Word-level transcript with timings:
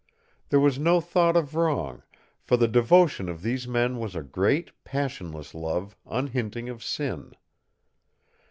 There 0.49 0.59
was 0.59 0.79
no 0.79 0.99
thought 0.99 1.37
of 1.37 1.53
wrong, 1.53 2.01
for 2.41 2.57
the 2.57 2.67
devotion 2.67 3.29
of 3.29 3.43
these 3.43 3.67
men 3.67 3.99
was 3.99 4.15
a 4.15 4.23
great, 4.23 4.71
passionless 4.83 5.53
love 5.53 5.95
unhinting 6.07 6.69
of 6.69 6.83
sin. 6.83 7.33